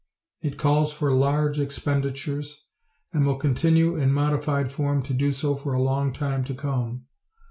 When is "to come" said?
6.45-7.05